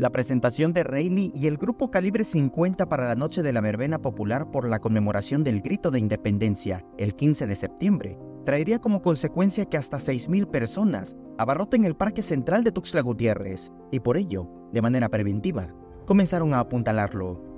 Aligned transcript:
La 0.00 0.08
presentación 0.08 0.72
de 0.72 0.82
Reilly 0.82 1.30
y 1.34 1.46
el 1.46 1.58
grupo 1.58 1.90
Calibre 1.90 2.24
50 2.24 2.88
para 2.88 3.06
la 3.06 3.16
Noche 3.16 3.42
de 3.42 3.52
la 3.52 3.60
Verbena 3.60 3.98
Popular 3.98 4.50
por 4.50 4.66
la 4.66 4.78
conmemoración 4.78 5.44
del 5.44 5.60
Grito 5.60 5.90
de 5.90 5.98
Independencia, 5.98 6.86
el 6.96 7.14
15 7.14 7.46
de 7.46 7.54
septiembre, 7.54 8.18
traería 8.46 8.78
como 8.78 9.02
consecuencia 9.02 9.66
que 9.66 9.76
hasta 9.76 9.98
6.000 9.98 10.50
personas 10.50 11.18
abarroten 11.36 11.84
el 11.84 11.96
Parque 11.96 12.22
Central 12.22 12.64
de 12.64 12.72
Tuxtla 12.72 13.02
Gutiérrez 13.02 13.72
y 13.92 14.00
por 14.00 14.16
ello, 14.16 14.48
de 14.72 14.80
manera 14.80 15.10
preventiva, 15.10 15.68
comenzaron 16.06 16.54
a 16.54 16.60
apuntalarlo. 16.60 17.49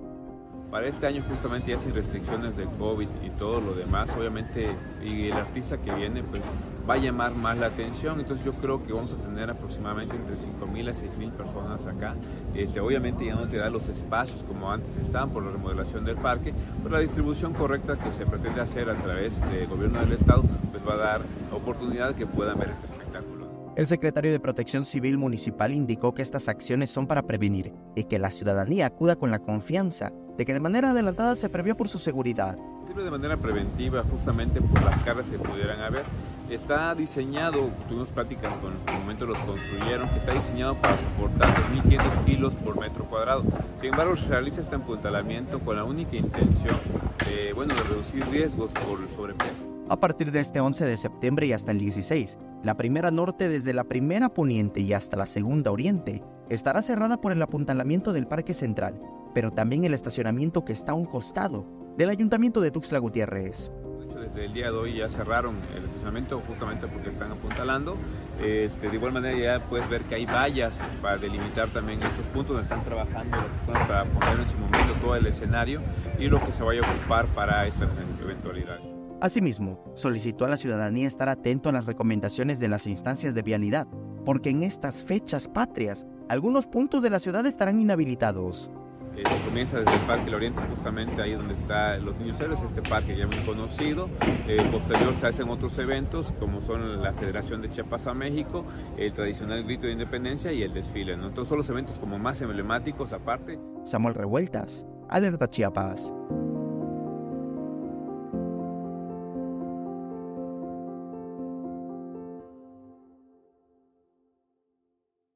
Para 0.72 0.86
este 0.86 1.06
año 1.06 1.22
justamente 1.28 1.70
ya 1.70 1.78
sin 1.78 1.94
restricciones 1.94 2.56
del 2.56 2.66
COVID 2.78 3.06
y 3.26 3.28
todo 3.38 3.60
lo 3.60 3.74
demás, 3.74 4.08
obviamente, 4.18 4.70
y 5.04 5.26
el 5.26 5.34
artista 5.34 5.76
que 5.76 5.94
viene 5.94 6.22
pues 6.22 6.40
va 6.88 6.94
a 6.94 6.96
llamar 6.96 7.34
más 7.34 7.58
la 7.58 7.66
atención, 7.66 8.18
entonces 8.20 8.42
yo 8.42 8.54
creo 8.54 8.82
que 8.82 8.94
vamos 8.94 9.12
a 9.12 9.22
tener 9.22 9.50
aproximadamente 9.50 10.16
entre 10.16 10.34
5.000 10.34 10.88
a 10.88 10.94
6.000 10.94 11.30
personas 11.32 11.86
acá. 11.86 12.14
Este, 12.54 12.80
obviamente 12.80 13.26
ya 13.26 13.34
no 13.34 13.46
te 13.46 13.58
da 13.58 13.68
los 13.68 13.86
espacios 13.90 14.42
como 14.44 14.72
antes 14.72 14.96
estaban 14.96 15.28
por 15.28 15.44
la 15.44 15.52
remodelación 15.52 16.06
del 16.06 16.16
parque, 16.16 16.54
pero 16.82 16.94
la 16.94 17.02
distribución 17.02 17.52
correcta 17.52 17.98
que 17.98 18.10
se 18.10 18.24
pretende 18.24 18.62
hacer 18.62 18.88
a 18.88 18.94
través 18.94 19.38
del 19.52 19.66
gobierno 19.66 20.00
del 20.00 20.12
estado 20.12 20.42
pues 20.70 20.82
va 20.88 20.94
a 20.94 20.96
dar 20.96 21.20
oportunidad 21.52 22.14
que 22.14 22.24
puedan 22.24 22.58
ver 22.58 22.70
este. 22.70 22.91
El 23.74 23.86
secretario 23.86 24.30
de 24.30 24.38
Protección 24.38 24.84
Civil 24.84 25.16
Municipal 25.16 25.72
indicó 25.72 26.12
que 26.12 26.20
estas 26.20 26.46
acciones 26.48 26.90
son 26.90 27.06
para 27.06 27.22
prevenir 27.22 27.72
y 27.96 28.04
que 28.04 28.18
la 28.18 28.30
ciudadanía 28.30 28.84
acuda 28.84 29.16
con 29.16 29.30
la 29.30 29.38
confianza 29.38 30.12
de 30.36 30.44
que 30.44 30.52
de 30.52 30.60
manera 30.60 30.90
adelantada 30.90 31.34
se 31.36 31.48
previó 31.48 31.74
por 31.74 31.88
su 31.88 31.96
seguridad. 31.96 32.58
Sirve 32.86 33.02
de 33.02 33.10
manera 33.10 33.38
preventiva 33.38 34.04
justamente 34.10 34.60
por 34.60 34.82
las 34.84 35.00
cargas 35.04 35.24
que 35.30 35.38
pudieran 35.38 35.80
haber. 35.80 36.02
Está 36.50 36.94
diseñado, 36.94 37.70
tuvimos 37.88 38.08
prácticas 38.08 38.54
con 38.58 38.74
el 38.94 39.00
momento 39.00 39.24
los 39.24 39.38
construyeron, 39.38 40.06
que 40.10 40.16
está 40.16 40.34
diseñado 40.34 40.74
para 40.74 40.98
soportar 40.98 41.54
2.500 41.72 42.24
kilos 42.26 42.54
por 42.56 42.78
metro 42.78 43.04
cuadrado. 43.06 43.42
Sin 43.80 43.88
embargo, 43.88 44.16
se 44.16 44.28
realiza 44.28 44.60
este 44.60 44.74
empuntalamiento 44.74 45.58
con 45.60 45.76
la 45.76 45.84
única 45.84 46.14
intención 46.14 46.76
de, 47.24 47.54
bueno, 47.54 47.74
de 47.74 47.80
reducir 47.84 48.22
riesgos 48.26 48.68
por 48.68 49.00
el 49.00 49.08
sobrepeso. 49.16 49.72
A 49.88 49.98
partir 49.98 50.30
de 50.30 50.40
este 50.40 50.60
11 50.60 50.84
de 50.84 50.96
septiembre 50.98 51.46
y 51.46 51.54
hasta 51.54 51.70
el 51.70 51.78
16, 51.78 52.36
la 52.62 52.76
primera 52.76 53.10
norte 53.10 53.48
desde 53.48 53.74
la 53.74 53.84
primera 53.84 54.28
poniente 54.28 54.80
y 54.80 54.92
hasta 54.92 55.16
la 55.16 55.26
segunda 55.26 55.72
oriente 55.72 56.22
estará 56.48 56.82
cerrada 56.82 57.20
por 57.20 57.32
el 57.32 57.42
apuntalamiento 57.42 58.12
del 58.12 58.28
Parque 58.28 58.54
Central, 58.54 59.00
pero 59.34 59.50
también 59.50 59.84
el 59.84 59.94
estacionamiento 59.94 60.64
que 60.64 60.72
está 60.72 60.92
a 60.92 60.94
un 60.94 61.06
costado 61.06 61.66
del 61.96 62.10
Ayuntamiento 62.10 62.60
de 62.60 62.70
Tuxtla 62.70 63.00
Gutiérrez. 63.00 63.72
Desde 64.14 64.44
el 64.44 64.52
día 64.52 64.70
de 64.70 64.76
hoy 64.76 64.98
ya 64.98 65.08
cerraron 65.08 65.56
el 65.76 65.84
estacionamiento 65.84 66.40
justamente 66.46 66.86
porque 66.86 67.10
están 67.10 67.32
apuntalando. 67.32 67.96
Este, 68.40 68.88
de 68.88 68.96
igual 68.96 69.12
manera 69.12 69.36
ya 69.36 69.68
puedes 69.68 69.88
ver 69.90 70.02
que 70.02 70.14
hay 70.14 70.26
vallas 70.26 70.78
para 71.02 71.18
delimitar 71.18 71.68
también 71.68 72.00
estos 72.00 72.24
puntos 72.26 72.54
donde 72.54 72.62
están 72.62 72.84
trabajando 72.84 73.36
las 73.36 73.46
personas 73.46 73.88
para 73.88 74.04
poner 74.04 74.38
en 74.38 74.48
su 74.48 74.58
momento 74.58 74.92
todo 75.02 75.16
el 75.16 75.26
escenario 75.26 75.80
y 76.18 76.28
lo 76.28 76.42
que 76.44 76.52
se 76.52 76.62
vaya 76.62 76.80
a 76.80 76.90
ocupar 76.90 77.26
para 77.34 77.66
esta 77.66 77.88
eventualidad. 78.22 78.78
Asimismo, 79.22 79.78
solicitó 79.94 80.44
a 80.44 80.48
la 80.48 80.56
ciudadanía 80.56 81.06
estar 81.06 81.28
atento 81.28 81.68
a 81.68 81.72
las 81.72 81.86
recomendaciones 81.86 82.58
de 82.58 82.66
las 82.66 82.88
instancias 82.88 83.36
de 83.36 83.42
vialidad, 83.42 83.86
porque 84.24 84.50
en 84.50 84.64
estas 84.64 85.04
fechas 85.04 85.46
patrias, 85.46 86.08
algunos 86.28 86.66
puntos 86.66 87.04
de 87.04 87.10
la 87.10 87.20
ciudad 87.20 87.46
estarán 87.46 87.80
inhabilitados. 87.80 88.68
Eh, 89.16 89.22
se 89.24 89.44
comienza 89.44 89.78
desde 89.78 89.94
el 89.94 90.00
Parque 90.00 90.24
del 90.24 90.34
Oriente, 90.34 90.60
justamente 90.68 91.22
ahí 91.22 91.34
donde 91.34 91.54
están 91.54 92.04
los 92.04 92.18
niños 92.18 92.40
héroes, 92.40 92.60
este 92.62 92.82
parque 92.82 93.16
ya 93.16 93.28
muy 93.28 93.36
conocido. 93.46 94.08
Eh, 94.48 94.60
posterior 94.72 95.14
se 95.20 95.28
hacen 95.28 95.48
otros 95.50 95.78
eventos, 95.78 96.32
como 96.40 96.60
son 96.60 97.00
la 97.00 97.12
Federación 97.12 97.62
de 97.62 97.70
Chiapas 97.70 98.08
a 98.08 98.14
México, 98.14 98.64
el 98.96 99.12
tradicional 99.12 99.62
grito 99.62 99.86
de 99.86 99.92
independencia 99.92 100.52
y 100.52 100.64
el 100.64 100.74
desfile. 100.74 101.16
¿no? 101.16 101.28
Entonces 101.28 101.48
son 101.48 101.58
los 101.58 101.70
eventos 101.70 101.96
como 102.00 102.18
más 102.18 102.40
emblemáticos 102.40 103.12
aparte. 103.12 103.60
Samuel 103.84 104.16
Revueltas, 104.16 104.84
Alerta 105.08 105.48
Chiapas. 105.48 106.12